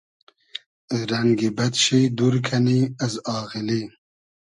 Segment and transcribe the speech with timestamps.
[1.09, 3.81] رئنگی بئد شی دور کئنی از آغیلی